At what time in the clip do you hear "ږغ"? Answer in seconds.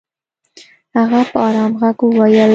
1.81-1.99